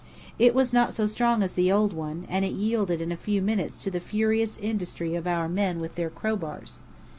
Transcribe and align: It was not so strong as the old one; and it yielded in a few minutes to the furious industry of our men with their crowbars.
It 0.39 0.55
was 0.55 0.73
not 0.73 0.95
so 0.95 1.05
strong 1.05 1.43
as 1.43 1.53
the 1.53 1.71
old 1.71 1.93
one; 1.93 2.25
and 2.27 2.43
it 2.43 2.53
yielded 2.53 3.01
in 3.01 3.11
a 3.11 3.15
few 3.15 3.39
minutes 3.39 3.83
to 3.83 3.91
the 3.91 3.99
furious 3.99 4.57
industry 4.57 5.13
of 5.13 5.27
our 5.27 5.47
men 5.47 5.79
with 5.79 5.93
their 5.93 6.09
crowbars. 6.09 6.79